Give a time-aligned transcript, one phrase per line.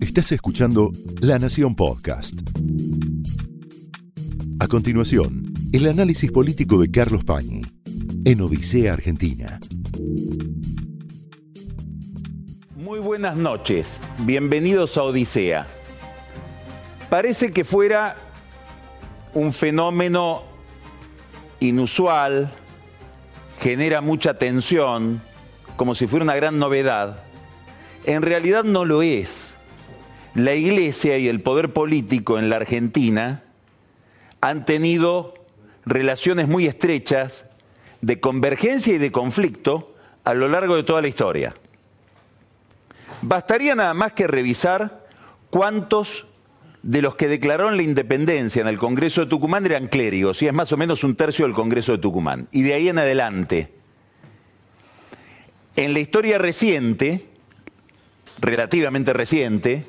[0.00, 2.34] Estás escuchando La Nación Podcast.
[4.60, 7.62] A continuación, el análisis político de Carlos Pañi
[8.24, 9.58] en Odisea Argentina.
[12.76, 15.66] Muy buenas noches, bienvenidos a Odisea.
[17.10, 18.16] Parece que fuera
[19.32, 20.42] un fenómeno
[21.58, 22.52] inusual,
[23.58, 25.20] genera mucha tensión,
[25.76, 27.23] como si fuera una gran novedad.
[28.06, 29.54] En realidad no lo es
[30.34, 33.44] la iglesia y el poder político en la Argentina
[34.40, 35.34] han tenido
[35.86, 37.46] relaciones muy estrechas
[38.00, 39.94] de convergencia y de conflicto
[40.24, 41.54] a lo largo de toda la historia.
[43.22, 45.06] Bastaría nada más que revisar
[45.50, 46.26] cuántos
[46.82, 50.52] de los que declararon la independencia en el Congreso de Tucumán eran clérigos, y es
[50.52, 52.48] más o menos un tercio del Congreso de Tucumán.
[52.50, 53.72] Y de ahí en adelante,
[55.76, 57.33] en la historia reciente,
[58.40, 59.86] relativamente reciente,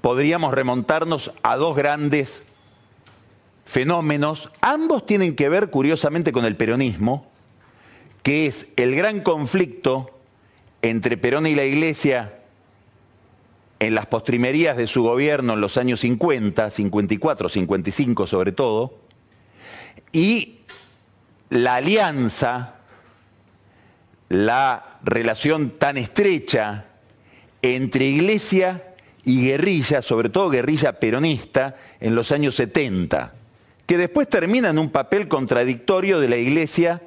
[0.00, 2.44] podríamos remontarnos a dos grandes
[3.64, 4.50] fenómenos.
[4.60, 7.30] Ambos tienen que ver, curiosamente, con el peronismo,
[8.22, 10.10] que es el gran conflicto
[10.82, 12.36] entre Perón y la Iglesia
[13.78, 18.94] en las postrimerías de su gobierno en los años 50, 54, 55 sobre todo,
[20.12, 20.60] y
[21.48, 22.74] la alianza,
[24.28, 26.89] la relación tan estrecha
[27.62, 28.94] entre Iglesia
[29.24, 33.34] y guerrilla, sobre todo guerrilla peronista, en los años 70,
[33.86, 37.02] que después termina en un papel contradictorio de la Iglesia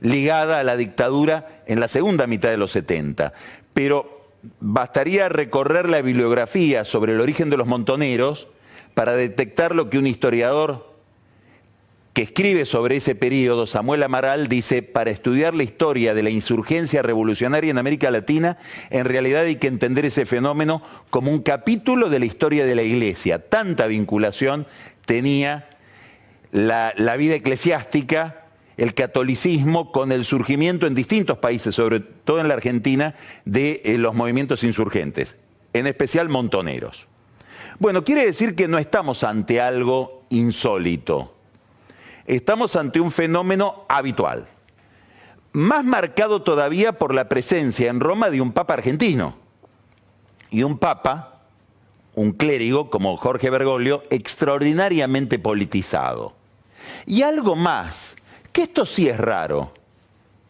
[0.00, 3.32] ligada a la dictadura en la segunda mitad de los 70.
[3.74, 4.28] Pero
[4.60, 8.48] bastaría recorrer la bibliografía sobre el origen de los montoneros
[8.94, 10.87] para detectar lo que un historiador
[12.18, 17.00] que escribe sobre ese periodo, Samuel Amaral, dice, para estudiar la historia de la insurgencia
[17.00, 18.58] revolucionaria en América Latina,
[18.90, 22.82] en realidad hay que entender ese fenómeno como un capítulo de la historia de la
[22.82, 23.48] Iglesia.
[23.48, 24.66] Tanta vinculación
[25.06, 25.68] tenía
[26.50, 28.46] la, vida eclesiástica,
[28.76, 33.14] el catolicismo, con el surgimiento en distintos países, sobre todo en la Argentina,
[33.44, 35.36] de eh, los movimientos insurgentes,
[35.72, 37.06] en especial montoneros.
[37.78, 41.37] Bueno, quiere decir que no estamos ante algo insólito
[42.28, 44.46] estamos ante un fenómeno habitual,
[45.52, 49.34] más marcado todavía por la presencia en Roma de un papa argentino.
[50.50, 51.40] Y un papa,
[52.14, 56.34] un clérigo como Jorge Bergoglio, extraordinariamente politizado.
[57.06, 58.14] Y algo más,
[58.52, 59.72] que esto sí es raro,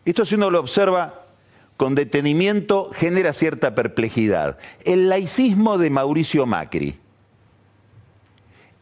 [0.04, 1.26] esto si uno lo observa
[1.76, 6.98] con detenimiento genera cierta perplejidad, el laicismo de Mauricio Macri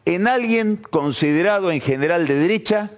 [0.07, 2.91] en alguien considerado en general de derecha,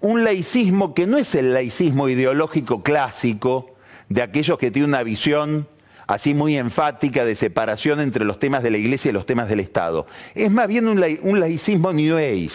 [0.00, 3.76] un laicismo que no es el laicismo ideológico clásico
[4.08, 5.68] de aquellos que tienen una visión
[6.06, 9.60] así muy enfática de separación entre los temas de la iglesia y los temas del
[9.60, 10.06] Estado.
[10.34, 12.50] Es más bien un, laicismo New Age,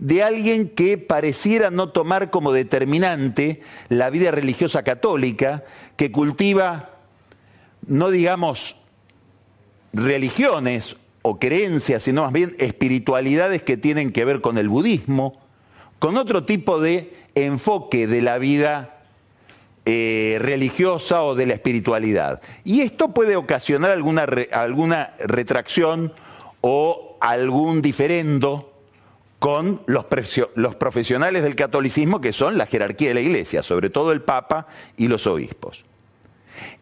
[0.00, 5.62] de alguien que pareciera no tomar como determinante la vida religiosa católica,
[5.94, 6.90] que cultiva,
[7.86, 8.80] no digamos,
[9.92, 15.40] religiones o creencias, sino más bien espiritualidades que tienen que ver con el budismo,
[15.98, 18.98] con otro tipo de enfoque de la vida
[19.86, 22.42] eh, religiosa o de la espiritualidad.
[22.64, 26.12] Y esto puede ocasionar alguna, alguna retracción
[26.60, 28.72] o algún diferendo
[29.38, 30.06] con los,
[30.54, 34.66] los profesionales del catolicismo que son la jerarquía de la iglesia, sobre todo el Papa
[34.96, 35.84] y los obispos.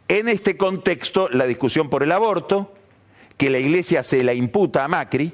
[0.09, 2.75] En este contexto, la discusión por el aborto,
[3.41, 5.33] que la iglesia se la imputa a Macri,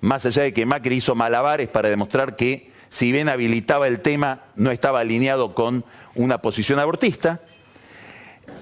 [0.00, 4.46] más allá de que Macri hizo malabares para demostrar que si bien habilitaba el tema,
[4.56, 5.84] no estaba alineado con
[6.16, 7.42] una posición abortista.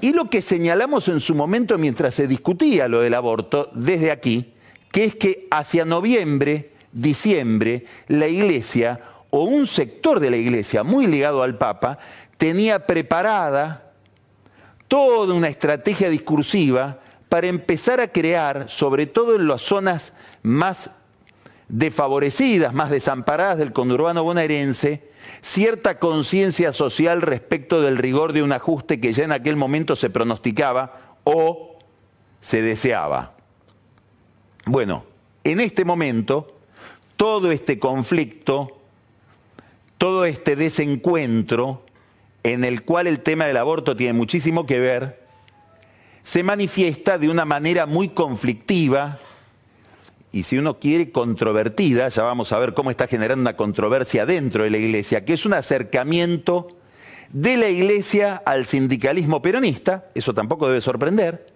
[0.03, 4.53] Y lo que señalamos en su momento mientras se discutía lo del aborto desde aquí,
[4.91, 9.01] que es que hacia noviembre, diciembre, la iglesia
[9.31, 11.99] o un sector de la iglesia muy ligado al Papa
[12.37, 13.91] tenía preparada
[14.87, 16.99] toda una estrategia discursiva
[17.33, 20.13] para empezar a crear, sobre todo en las zonas
[20.43, 20.99] más
[21.67, 25.09] desfavorecidas, más desamparadas del conurbano bonaerense,
[25.41, 30.11] cierta conciencia social respecto del rigor de un ajuste que ya en aquel momento se
[30.11, 31.79] pronosticaba o
[32.43, 33.33] se deseaba.
[34.67, 35.07] Bueno,
[35.43, 36.55] en este momento,
[37.17, 38.79] todo este conflicto,
[39.97, 41.87] todo este desencuentro,
[42.43, 45.22] en el cual el tema del aborto tiene muchísimo que ver,
[46.25, 49.19] se manifiesta de una manera muy conflictiva
[50.33, 54.65] y si uno quiere controvertida, ya vamos a ver cómo está generando una controversia dentro
[54.65, 56.69] de la iglesia, que es un acercamiento
[57.33, 61.47] de la iglesia al sindicalismo peronista, eso tampoco debe sorprender,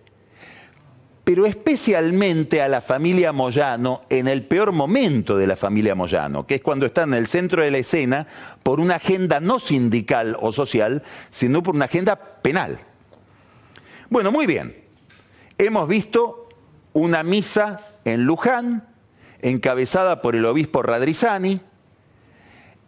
[1.25, 6.57] pero especialmente a la familia Moyano en el peor momento de la familia Moyano, que
[6.57, 8.27] es cuando está en el centro de la escena
[8.63, 12.79] por una agenda no sindical o social, sino por una agenda penal.
[14.09, 14.85] Bueno, muy bien.
[15.59, 16.49] Hemos visto
[16.93, 18.87] una misa en Luján,
[19.43, 21.61] encabezada por el obispo Radrizani.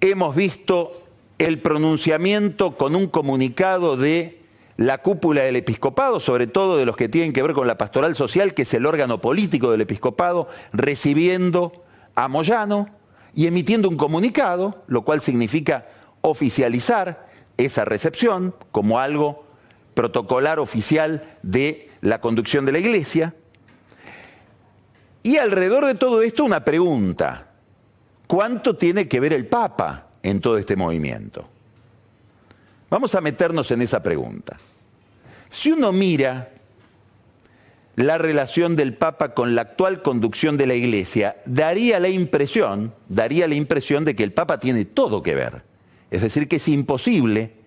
[0.00, 1.02] Hemos visto
[1.38, 4.44] el pronunciamiento con un comunicado de
[4.76, 8.14] la cúpula del episcopado, sobre todo de los que tienen que ver con la pastoral
[8.14, 11.72] social, que es el órgano político del episcopado, recibiendo
[12.14, 12.90] a Moyano
[13.34, 15.88] y emitiendo un comunicado, lo cual significa
[16.20, 17.26] oficializar
[17.56, 19.47] esa recepción como algo
[19.98, 23.34] protocolar oficial de la conducción de la iglesia.
[25.24, 27.48] Y alrededor de todo esto una pregunta.
[28.28, 31.48] ¿Cuánto tiene que ver el Papa en todo este movimiento?
[32.88, 34.56] Vamos a meternos en esa pregunta.
[35.50, 36.50] Si uno mira
[37.96, 43.48] la relación del Papa con la actual conducción de la Iglesia, daría la impresión, daría
[43.48, 45.62] la impresión de que el Papa tiene todo que ver.
[46.12, 47.57] Es decir, que es imposible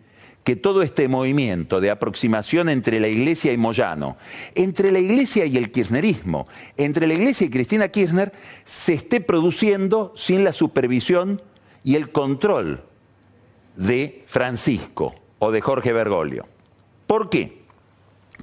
[0.44, 4.18] que todo este movimiento de aproximación entre la Iglesia y Moyano,
[4.56, 6.48] entre la Iglesia y el kirchnerismo,
[6.78, 8.34] entre la Iglesia y Cristina Kirchner,
[8.66, 11.42] se esté produciendo sin la supervisión
[11.84, 12.84] y el control
[13.76, 16.48] de Francisco o de Jorge Bergoglio.
[17.08, 17.62] ¿Por qué?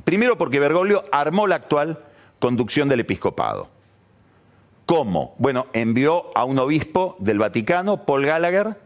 [0.04, 2.04] Primero porque Bergoglio armó la actual
[2.38, 3.68] conducción del episcopado.
[4.86, 5.34] ¿Cómo?
[5.38, 8.78] Bueno, envió a un obispo del Vaticano, Paul Gallagher,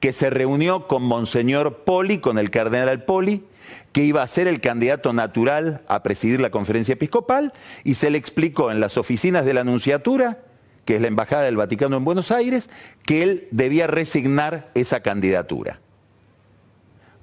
[0.00, 3.44] que se reunió con Monseñor Poli, con el cardenal Poli,
[3.92, 7.52] que iba a ser el candidato natural a presidir la conferencia episcopal,
[7.82, 10.38] y se le explicó en las oficinas de la Anunciatura,
[10.84, 12.68] que es la Embajada del Vaticano en Buenos Aires,
[13.04, 15.80] que él debía resignar esa candidatura.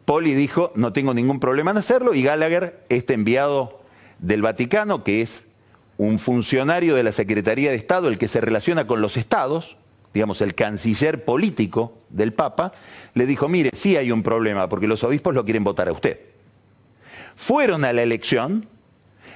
[0.06, 3.82] Poli dijo, no tengo ningún problema en hacerlo, y Gallagher, este enviado
[4.20, 5.48] del Vaticano, que es
[5.98, 9.78] un funcionario de la Secretaría de Estado, el que se relaciona con los estados,
[10.14, 12.72] digamos, el canciller político del Papa,
[13.14, 16.20] le dijo, mire, sí hay un problema, porque los obispos lo quieren votar a usted.
[17.36, 18.68] Fueron a la elección,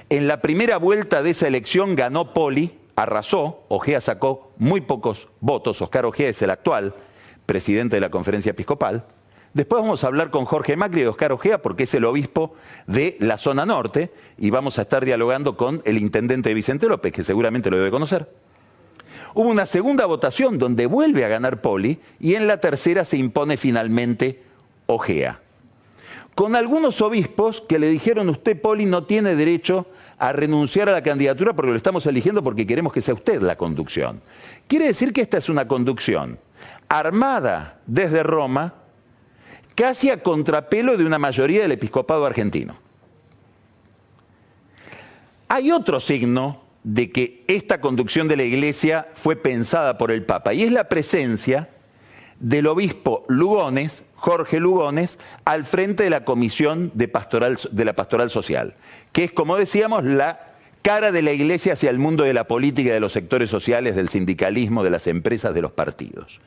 [0.08, 5.82] en la primera vuelta de esa elección ganó Poli, arrasó, Ojea sacó muy pocos votos,
[5.82, 6.94] Oscar Ojea es el actual
[7.44, 9.04] presidente de la conferencia episcopal,
[9.54, 12.54] Después vamos a hablar con Jorge Macri de Oscar Ojea porque es el obispo
[12.86, 17.12] de la zona norte y vamos a estar dialogando con el intendente de Vicente López,
[17.12, 18.28] que seguramente lo debe conocer.
[19.34, 23.56] Hubo una segunda votación donde vuelve a ganar Poli y en la tercera se impone
[23.56, 24.42] finalmente
[24.86, 25.40] Ojea.
[26.34, 29.86] Con algunos obispos que le dijeron usted, Poli, no tiene derecho
[30.18, 33.56] a renunciar a la candidatura porque lo estamos eligiendo porque queremos que sea usted la
[33.56, 34.20] conducción.
[34.68, 36.38] Quiere decir que esta es una conducción
[36.88, 38.74] armada desde Roma,
[39.74, 42.76] casi a contrapelo de una mayoría del episcopado argentino.
[45.48, 50.54] Hay otro signo de que esta conducción de la iglesia fue pensada por el Papa,
[50.54, 51.68] y es la presencia
[52.40, 58.30] del obispo Lugones, Jorge Lugones, al frente de la Comisión de, Pastoral, de la Pastoral
[58.30, 58.74] Social,
[59.12, 62.94] que es, como decíamos, la cara de la iglesia hacia el mundo de la política,
[62.94, 66.40] de los sectores sociales, del sindicalismo, de las empresas, de los partidos.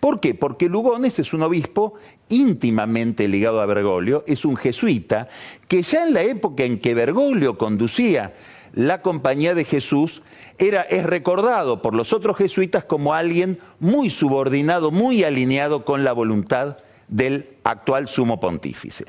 [0.00, 0.32] ¿Por qué?
[0.34, 1.92] Porque Lugones es un obispo
[2.30, 5.28] íntimamente ligado a Bergoglio, es un jesuita
[5.68, 8.32] que ya en la época en que Bergoglio conducía
[8.74, 10.22] la compañía de Jesús,
[10.58, 16.12] era, es recordado por los otros jesuitas como alguien muy subordinado, muy alineado con la
[16.12, 16.76] voluntad
[17.08, 19.06] del actual sumo pontífice.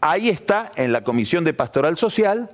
[0.00, 2.50] Ahí está, en la Comisión de Pastoral Social,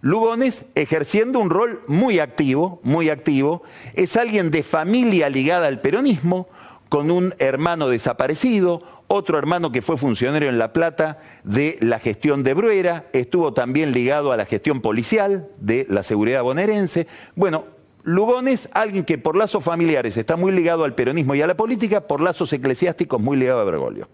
[0.00, 6.48] Lugones ejerciendo un rol muy activo, muy activo, es alguien de familia ligada al peronismo,
[6.88, 12.44] con un hermano desaparecido, otro hermano que fue funcionario en La Plata de la gestión
[12.44, 17.06] de Bruera, estuvo también ligado a la gestión policial de la seguridad bonaerense.
[17.34, 17.64] Bueno,
[18.04, 22.06] Lugones, alguien que por lazos familiares está muy ligado al peronismo y a la política,
[22.06, 24.08] por lazos eclesiásticos muy ligado a Bergoglio.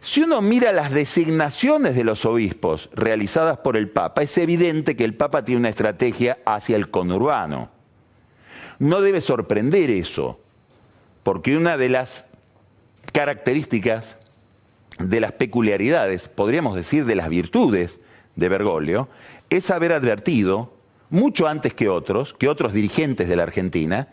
[0.00, 5.04] Si uno mira las designaciones de los obispos realizadas por el Papa, es evidente que
[5.04, 7.70] el Papa tiene una estrategia hacia el conurbano.
[8.78, 10.40] No debe sorprender eso,
[11.22, 12.33] porque una de las
[13.14, 14.16] características,
[14.98, 18.00] de las peculiaridades, podríamos decir de las virtudes
[18.34, 19.08] de Bergoglio,
[19.50, 20.74] es haber advertido,
[21.10, 24.08] mucho antes que otros, que otros dirigentes de la Argentina,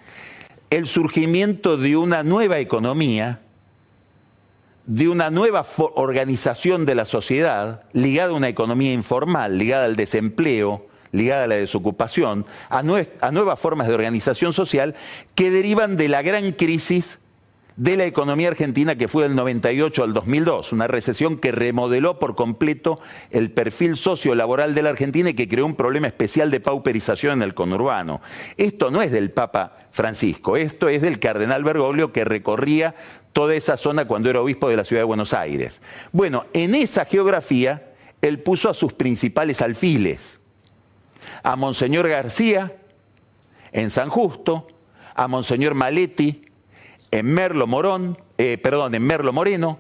[0.70, 3.42] el surgimiento de una nueva economía,
[4.86, 5.66] de una nueva
[5.96, 11.56] organización de la sociedad ligada a una economía informal, ligada al desempleo, ligada a la
[11.56, 14.96] desocupación, a, a nuevas formas de organización social
[15.34, 17.18] que derivan de la gran crisis
[17.78, 22.36] de la economía argentina que fue del 98 al 2002, una recesión que remodeló por
[22.36, 23.00] completo
[23.30, 27.44] el perfil sociolaboral de la Argentina y que creó un problema especial de pauperización en
[27.44, 28.22] el conurbano.
[28.58, 32.94] Esto no es del Papa Francisco, esto es del cardenal Bergoglio que recorría
[33.34, 35.82] toda esa zona cuando era obispo de la ciudad de Buenos Aires.
[36.12, 40.40] Bueno, en esa geografía él puso a sus principales alfiles,
[41.42, 42.76] a Monseñor García
[43.72, 44.68] en San Justo,
[45.16, 46.51] a Monseñor Maletti
[47.12, 49.80] en Merlo Morón, eh, perdón, en Merlo Moreno,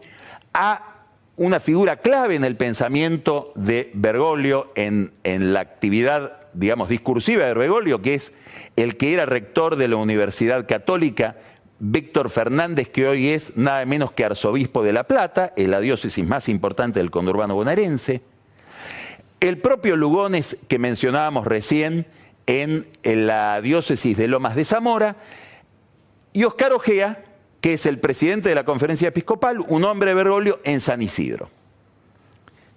[0.53, 1.05] a
[1.37, 7.53] una figura clave en el pensamiento de Bergoglio, en, en la actividad, digamos, discursiva de
[7.53, 8.33] Bergoglio, que es
[8.75, 11.37] el que era rector de la Universidad Católica,
[11.79, 16.23] Víctor Fernández, que hoy es nada menos que arzobispo de La Plata, en la diócesis
[16.27, 18.21] más importante del conurbano bonaerense.
[19.39, 22.05] El propio Lugones, que mencionábamos recién,
[22.45, 25.15] en, en la diócesis de Lomas de Zamora,
[26.33, 27.23] y Oscar Ojea,
[27.59, 31.49] que es el presidente de la conferencia episcopal, un hombre Bergoglio en San Isidro.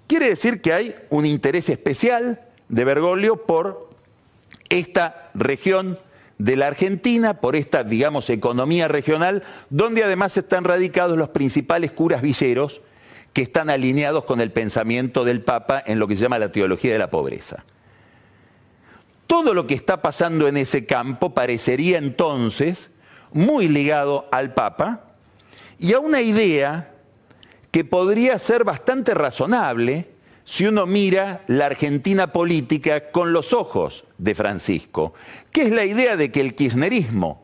[0.07, 3.91] Quiere decir que hay un interés especial de Bergoglio por
[4.69, 5.99] esta región
[6.39, 12.23] de la Argentina, por esta, digamos, economía regional, donde además están radicados los principales curas
[12.23, 12.81] villeros
[13.33, 16.93] que están alineados con el pensamiento del Papa en lo que se llama la teología
[16.93, 17.65] de la pobreza.
[19.27, 22.91] Todo lo que está pasando en ese campo parecería entonces
[23.35, 25.03] muy ligado al Papa
[25.79, 26.93] y a una idea
[27.71, 30.09] que podría ser bastante razonable
[30.45, 35.15] si uno mira la Argentina política con los ojos de Francisco,
[35.51, 37.43] que es la idea de que el kirchnerismo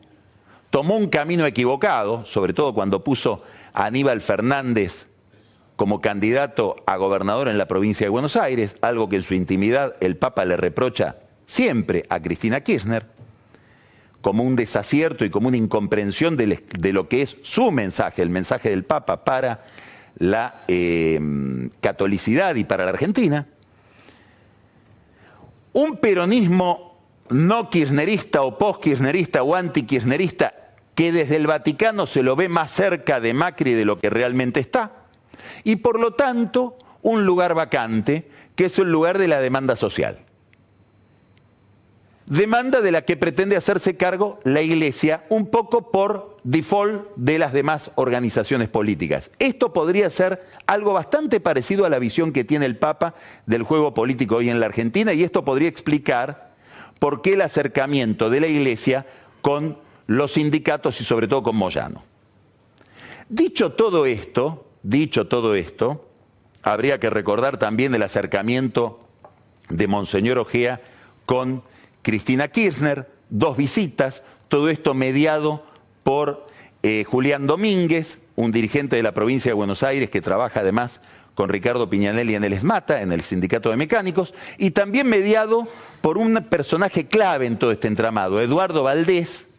[0.69, 3.43] tomó un camino equivocado, sobre todo cuando puso
[3.73, 5.07] a Aníbal Fernández
[5.75, 9.93] como candidato a gobernador en la provincia de Buenos Aires, algo que en su intimidad
[9.99, 11.17] el Papa le reprocha
[11.47, 13.05] siempre a Cristina Kirchner
[14.21, 16.61] como un desacierto y como una incomprensión de,
[16.93, 19.65] lo que es su mensaje, el mensaje del Papa para
[20.17, 21.19] la eh,
[21.81, 23.47] catolicidad y para la Argentina.
[25.73, 26.99] Un peronismo
[27.29, 30.53] no kirchnerista o post-kirchnerista o anti-kirchnerista
[30.93, 34.59] que desde el Vaticano se lo ve más cerca de Macri de lo que realmente
[34.59, 35.05] está.
[35.63, 40.25] Y por lo tanto, un lugar vacante que es el lugar de la demanda social
[42.31, 47.51] demanda de la que pretende hacerse cargo la Iglesia, un poco por default de las
[47.51, 49.31] demás organizaciones políticas.
[49.37, 53.15] Esto podría ser algo bastante parecido a la visión que tiene el Papa
[53.47, 56.53] del juego político hoy en la Argentina y esto podría explicar
[56.99, 59.05] por qué el acercamiento de la Iglesia
[59.41, 62.01] con los sindicatos y sobre todo con Moyano.
[63.27, 66.07] Dicho todo esto, dicho todo esto,
[66.63, 69.01] habría que recordar también el acercamiento
[69.67, 70.79] de Monseñor Ojea
[71.25, 71.63] con
[72.01, 75.63] Cristina Kirchner, dos visitas, todo esto mediado
[76.03, 76.47] por
[76.83, 81.01] eh, Julián Domínguez, un dirigente de la provincia de Buenos Aires que trabaja además
[81.35, 85.67] con Ricardo Piñanelli en el ESMATA, en el Sindicato de Mecánicos, y también mediado
[86.01, 89.50] por un personaje clave en todo este entramado, Eduardo Valdés,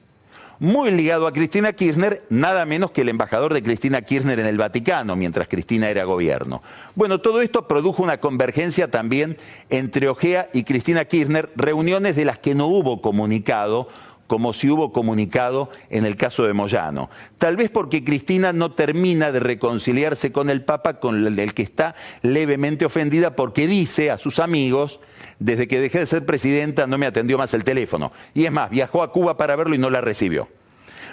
[0.62, 4.59] muy ligado a Cristina Kirchner, nada menos que el embajador de Cristina Kirchner en el
[4.59, 6.62] Vaticano, mientras Cristina era gobierno.
[6.95, 9.37] Bueno, todo esto produjo una convergencia también
[9.71, 13.88] entre Ojea y Cristina Kirchner, reuniones de las que no hubo comunicado,
[14.26, 17.11] como si hubo comunicado en el caso de Moyano.
[17.38, 21.95] Tal vez porque Cristina no termina de reconciliarse con el Papa, con el que está
[22.23, 25.00] levemente ofendida, porque dice a sus amigos
[25.38, 28.12] desde que dejé de ser presidenta no me atendió más el teléfono.
[28.35, 30.49] Y es más, viajó a Cuba para verlo y no la recibió.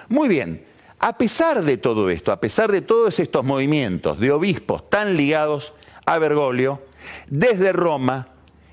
[0.08, 0.64] Muy bien,
[1.00, 5.74] a pesar de todo esto, a pesar de todos estos movimientos de obispos tan ligados
[6.06, 6.82] a Bergoglio,
[7.28, 8.30] desde Roma,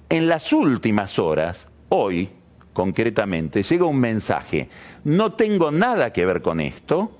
[0.08, 2.30] en las últimas horas, hoy
[2.76, 4.68] concretamente, llega un mensaje.
[5.02, 7.10] No tengo nada que ver con esto,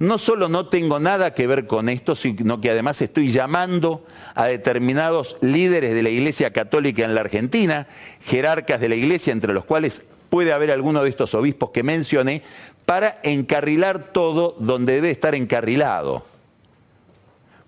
[0.00, 4.04] no solo no tengo nada que ver con esto, sino que además estoy llamando
[4.34, 7.86] a determinados líderes de la Iglesia Católica en la Argentina,
[8.24, 12.42] jerarcas de la Iglesia, entre los cuales puede haber alguno de estos obispos que mencioné,
[12.86, 16.24] para encarrilar todo donde debe estar encarrilado.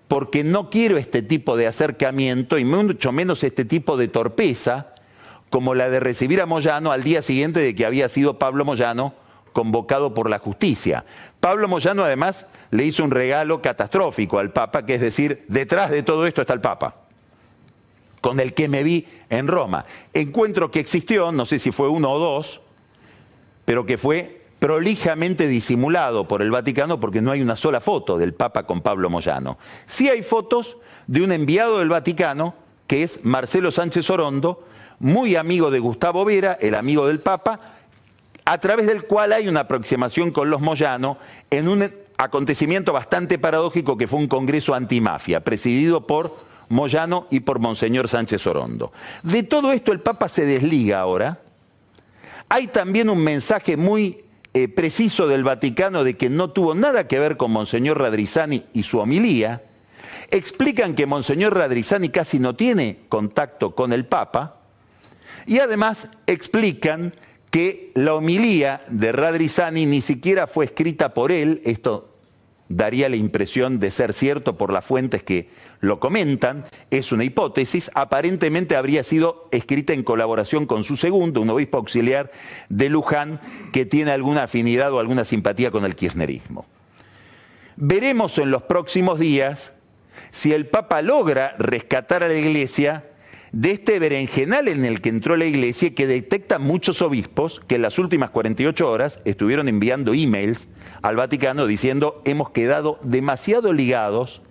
[0.09, 4.93] Porque no quiero este tipo de acercamiento y mucho menos este tipo de torpeza
[5.53, 9.13] como la de recibir a Moyano al día siguiente de que había sido Pablo Moyano
[9.51, 11.05] convocado por la justicia.
[11.39, 16.01] Pablo Moyano además le hizo un regalo catastrófico al Papa, que es decir, detrás de
[16.01, 16.95] todo esto está el Papa,
[18.19, 19.85] con el que me vi en Roma.
[20.11, 22.59] Encuentro que existió, no sé si fue uno o dos,
[23.63, 28.33] pero que fue prolijamente disimulado por el Vaticano porque no hay una sola foto del
[28.33, 29.59] Papa con Pablo Moyano.
[29.85, 32.55] Sí hay fotos de un enviado del Vaticano,
[32.93, 34.67] que es Marcelo Sánchez Orondo,
[34.99, 37.59] muy amigo de Gustavo Vera, el amigo del Papa,
[38.45, 41.17] a través del cual hay una aproximación con los Moyano
[41.49, 46.37] en un acontecimiento bastante paradójico que fue un congreso antimafia, presidido por
[46.69, 48.91] Moyano y por Monseñor Sánchez Orondo.
[49.23, 51.41] De todo esto el Papa se desliga ahora.
[52.47, 54.23] Hay también un mensaje muy
[54.53, 58.83] eh, preciso del Vaticano de que no tuvo nada que ver con Monseñor Radrizani y
[58.83, 59.63] su homilía.
[60.33, 64.61] Explican que Monseñor Radrizani casi no tiene contacto con el Papa.
[65.45, 67.13] Y además explican
[67.51, 72.15] que la homilía de Radrizani ni siquiera fue escrita por él, esto
[72.67, 75.49] daría la impresión de ser cierto por las fuentes que
[75.81, 81.51] lo comentan, es una hipótesis, aparentemente habría sido escrita en colaboración con su segundo, un
[81.51, 82.31] obispo auxiliar
[82.69, 83.39] de Luján,
[83.71, 86.65] que tiene alguna afinidad o alguna simpatía con el kirchnerismo.
[87.75, 89.73] Veremos en los próximos días
[90.33, 93.05] si el Papa logra rescatar a la Iglesia
[93.51, 97.83] de este berenjenal en el que entró la iglesia que detecta muchos obispos que en
[97.83, 100.67] las últimas 48 horas estuvieron enviando emails
[101.03, 104.41] al Vaticano diciendo hemos quedado demasiado ligados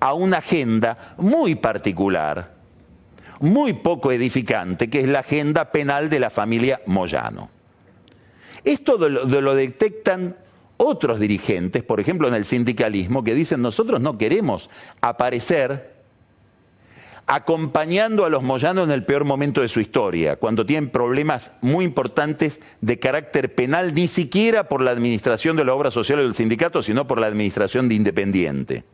[0.00, 2.54] a una agenda muy particular,
[3.38, 7.50] muy poco edificante, que es la agenda penal de la familia Moyano.
[8.64, 10.34] Esto lo detectan
[10.76, 15.96] otros dirigentes, por ejemplo en el sindicalismo, que dicen nosotros no queremos aparecer
[17.26, 21.84] acompañando a los Moyanos en el peor momento de su historia, cuando tienen problemas muy
[21.84, 26.82] importantes de carácter penal, ni siquiera por la administración de la obra social del sindicato,
[26.82, 28.84] sino por la administración de Independiente.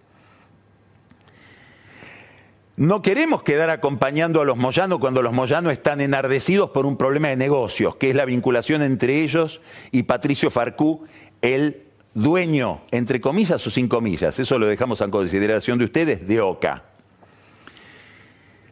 [2.75, 7.29] No queremos quedar acompañando a los Moyanos cuando los Moyanos están enardecidos por un problema
[7.29, 9.61] de negocios, que es la vinculación entre ellos
[9.91, 11.05] y Patricio Farcú,
[11.43, 11.83] el
[12.15, 16.85] dueño, entre comillas o sin comillas, eso lo dejamos a consideración de ustedes, de OCA.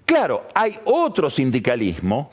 [0.06, 2.30] Claro, hay otro sindicalismo,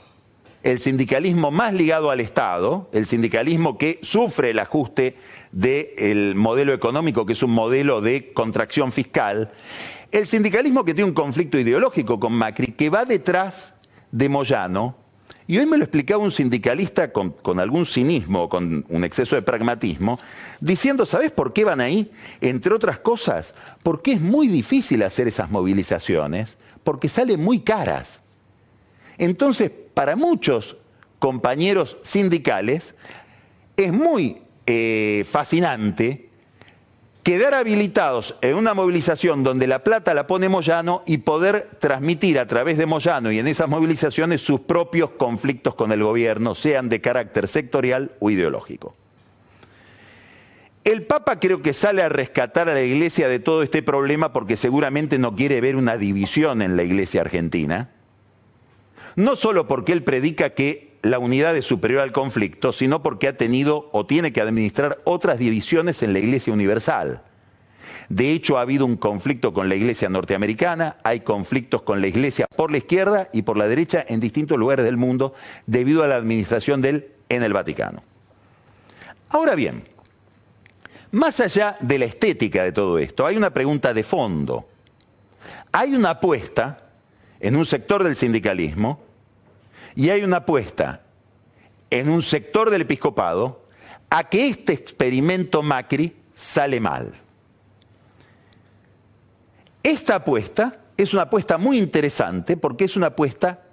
[0.63, 5.15] el sindicalismo más ligado al Estado, el sindicalismo que sufre el ajuste
[5.51, 9.51] del modelo económico, que es un modelo de contracción fiscal,
[10.11, 13.79] el sindicalismo que tiene un conflicto ideológico con Macri, que va detrás
[14.11, 14.95] de Moyano,
[15.47, 20.19] y hoy me lo explicaba un sindicalista con, algún cinismo, con un exceso de pragmatismo,
[20.59, 22.11] diciendo, ¿sabes por qué van ahí?
[22.41, 28.19] Entre otras cosas, porque es muy difícil hacer esas movilizaciones, porque salen muy caras.
[29.17, 30.75] Entonces, para muchos
[31.17, 32.95] compañeros sindicales,
[33.77, 36.26] es muy eh, fascinante
[37.27, 42.47] quedar habilitados en una movilización donde la plata la pone Moyano y poder transmitir a
[42.47, 47.01] través de Moyano y en esas movilizaciones sus propios conflictos con el gobierno, sean de
[47.01, 48.95] carácter sectorial o ideológico.
[50.85, 54.55] El Papa creo que sale a rescatar a la Iglesia de todo este problema porque
[54.55, 57.89] seguramente no quiere ver una división en la Iglesia argentina.
[59.17, 63.37] No solo porque él predica que la unidad es superior al conflicto, sino porque ha
[63.37, 67.21] tenido o tiene que administrar otras divisiones en la Iglesia universal.
[68.09, 72.47] De hecho, ha habido un conflicto con la Iglesia norteamericana, hay conflictos con la Iglesia
[72.55, 75.33] por la izquierda y por la derecha en distintos lugares del mundo
[75.65, 78.01] debido a la administración de él en el Vaticano.
[79.29, 79.83] Ahora bien,
[81.11, 84.67] más allá de la estética de todo esto, hay una pregunta de fondo.
[85.71, 86.89] Hay una apuesta
[87.39, 89.06] en un sector del sindicalismo
[89.97, 91.01] y hay una apuesta
[91.89, 93.65] en un sector del episcopado
[94.11, 97.11] a que este experimento Macri sale mal.
[99.81, 103.63] Esta apuesta es una apuesta muy interesante porque es una apuesta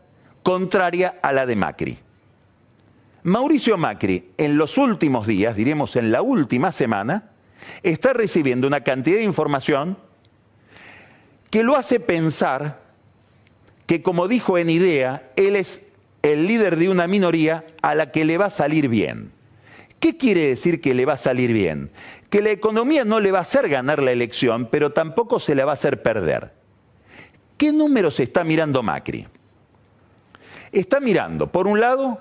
[0.42, 1.98] contraria a la de Macri.
[3.24, 7.32] Mauricio Macri, en los últimos días, diremos en la última semana,
[7.82, 9.98] está recibiendo una cantidad de información
[11.50, 12.80] que lo hace pensar
[13.84, 15.93] que, como dijo en idea, él es
[16.24, 19.30] el líder de una minoría a la que le va a salir bien.
[20.00, 21.90] ¿Qué quiere decir que le va a salir bien?
[22.30, 25.64] Que la economía no le va a hacer ganar la elección, pero tampoco se le
[25.64, 26.52] va a hacer perder.
[27.58, 29.26] ¿Qué números está mirando Macri?
[30.72, 32.20] Está mirando, por un lado,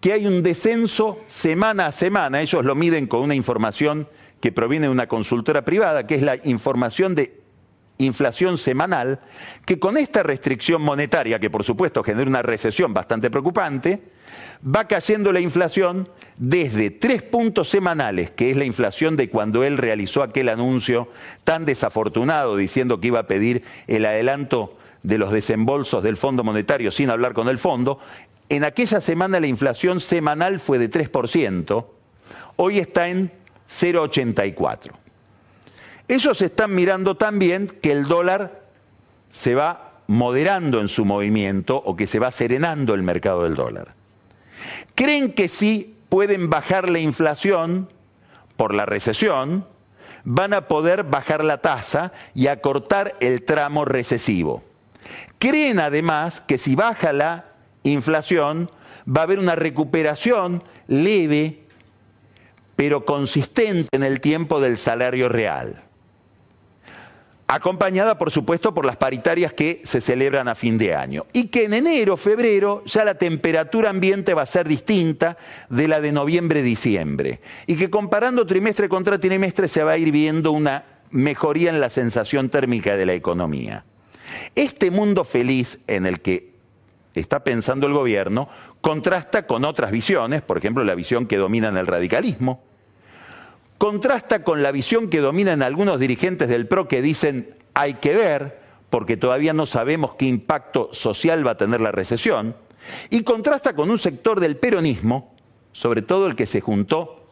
[0.00, 4.08] que hay un descenso semana a semana, ellos lo miden con una información
[4.40, 7.43] que proviene de una consultora privada, que es la información de
[7.98, 9.20] inflación semanal,
[9.64, 14.02] que con esta restricción monetaria, que por supuesto genera una recesión bastante preocupante,
[14.64, 19.78] va cayendo la inflación desde tres puntos semanales, que es la inflación de cuando él
[19.78, 21.08] realizó aquel anuncio
[21.44, 26.90] tan desafortunado diciendo que iba a pedir el adelanto de los desembolsos del Fondo Monetario
[26.90, 27.98] sin hablar con el fondo,
[28.48, 31.86] en aquella semana la inflación semanal fue de 3%,
[32.56, 33.30] hoy está en
[33.68, 35.03] 0,84.
[36.06, 38.64] Ellos están mirando también que el dólar
[39.32, 43.94] se va moderando en su movimiento o que se va serenando el mercado del dólar.
[44.94, 47.88] Creen que sí pueden bajar la inflación
[48.56, 49.66] por la recesión,
[50.24, 54.62] van a poder bajar la tasa y acortar el tramo recesivo.
[55.38, 57.46] Creen además que si baja la
[57.82, 58.70] inflación,
[59.08, 61.64] va a haber una recuperación leve,
[62.76, 65.82] pero consistente en el tiempo del salario real
[67.46, 71.26] acompañada por supuesto por las paritarias que se celebran a fin de año.
[71.32, 75.36] Y que en enero, febrero, ya la temperatura ambiente va a ser distinta
[75.68, 77.40] de la de noviembre-diciembre.
[77.66, 81.90] Y que comparando trimestre contra trimestre se va a ir viendo una mejoría en la
[81.90, 83.84] sensación térmica de la economía.
[84.54, 86.54] Este mundo feliz en el que
[87.14, 88.48] está pensando el gobierno
[88.80, 92.62] contrasta con otras visiones, por ejemplo la visión que domina en el radicalismo,
[93.78, 98.60] contrasta con la visión que dominan algunos dirigentes del PRO que dicen hay que ver,
[98.90, 102.54] porque todavía no sabemos qué impacto social va a tener la recesión,
[103.10, 105.34] y contrasta con un sector del peronismo,
[105.72, 107.24] sobre todo el que se juntó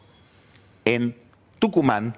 [0.85, 1.15] en
[1.59, 2.17] Tucumán,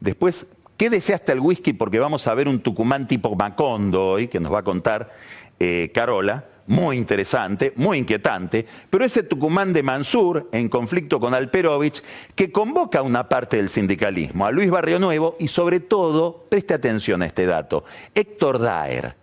[0.00, 0.46] después
[0.76, 4.52] quédese hasta el whisky porque vamos a ver un Tucumán tipo Macondo hoy, que nos
[4.52, 5.12] va a contar
[5.58, 12.02] eh, Carola, muy interesante, muy inquietante, pero ese Tucumán de Mansur, en conflicto con Alperovich,
[12.34, 16.74] que convoca a una parte del sindicalismo, a Luis Barrio Nuevo y sobre todo, preste
[16.74, 19.14] atención a este dato, Héctor Daer.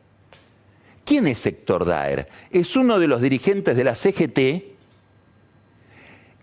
[1.05, 2.29] ¿Quién es Héctor Daer?
[2.49, 4.72] Es uno de los dirigentes de la CGT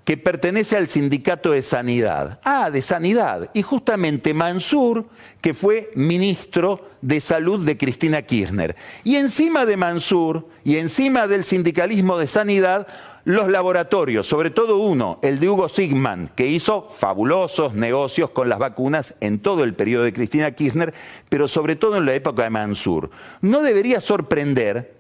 [0.05, 2.41] que pertenece al sindicato de sanidad.
[2.45, 3.51] Ah, de sanidad.
[3.55, 5.07] Y justamente Mansur,
[5.41, 8.77] que fue ministro de salud de Cristina Kirchner.
[9.05, 12.87] Y encima de Mansur y encima del sindicalismo de sanidad,
[13.25, 18.59] los laboratorios, sobre todo uno, el de Hugo Sigman, que hizo fabulosos negocios con las
[18.59, 20.95] vacunas en todo el periodo de Cristina Kirchner,
[21.29, 23.11] pero sobre todo en la época de Mansur.
[23.43, 25.00] No debería sorprender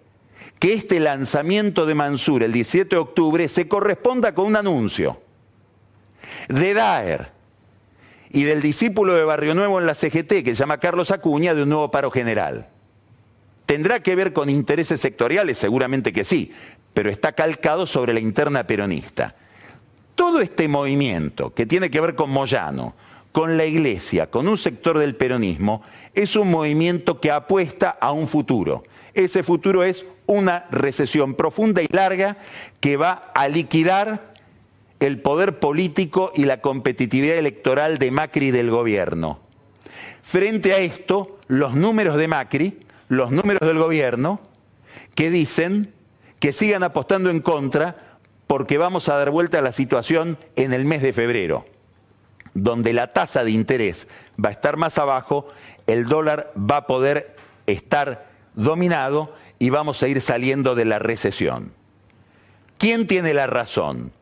[0.61, 5.21] que este lanzamiento de Mansur el 17 de octubre se corresponda con un anuncio
[6.49, 7.33] de Daer
[8.31, 11.63] y del discípulo de Barrio Nuevo en la CGT, que se llama Carlos Acuña, de
[11.63, 12.69] un nuevo paro general.
[13.65, 15.57] ¿Tendrá que ver con intereses sectoriales?
[15.57, 16.53] Seguramente que sí,
[16.93, 19.35] pero está calcado sobre la interna peronista.
[20.15, 22.95] Todo este movimiento que tiene que ver con Moyano,
[23.33, 25.83] con la iglesia, con un sector del peronismo,
[26.15, 28.85] es un movimiento que apuesta a un futuro.
[29.15, 32.37] Ese futuro es una recesión profunda y larga
[32.81, 34.35] que va a liquidar
[35.01, 39.41] el poder político y la competitividad electoral de Macri y del gobierno.
[40.23, 44.41] Frente a esto, los números de Macri, los números del gobierno,
[45.15, 45.93] que dicen
[46.39, 47.97] que sigan apostando en contra
[48.47, 51.67] porque vamos a dar vuelta a la situación en el mes de febrero,
[52.55, 54.07] donde la tasa de interés
[54.43, 55.49] va a estar más abajo,
[55.87, 61.73] el dólar va a poder estar dominado y vamos a ir saliendo de la recesión.
[62.79, 64.13] ¿Quién tiene la razón?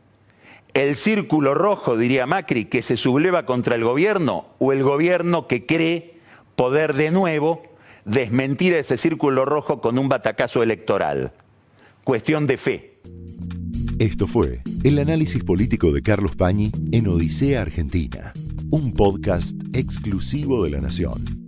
[0.75, 5.65] ¿El círculo rojo, diría Macri, que se subleva contra el gobierno o el gobierno que
[5.65, 6.19] cree
[6.57, 7.63] poder de nuevo
[8.05, 11.33] desmentir a ese círculo rojo con un batacazo electoral?
[12.05, 13.01] Cuestión de fe.
[13.99, 18.33] Esto fue el análisis político de Carlos Pañi en Odisea Argentina,
[18.71, 21.48] un podcast exclusivo de la Nación.